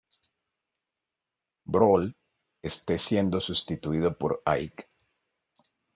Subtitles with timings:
[1.67, 2.15] Brawl,
[2.63, 4.87] este siendo sustituido por Ike.